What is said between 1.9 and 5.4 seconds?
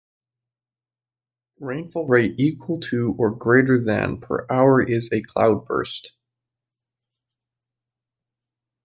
rate equal to or greater than per hour is a